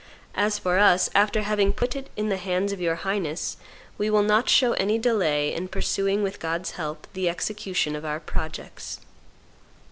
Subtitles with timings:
[0.33, 3.57] As for us, after having put it in the hands of your highness,
[3.99, 8.19] we will not show any delay in pursuing, with God's help, the execution of our
[8.19, 8.99] projects."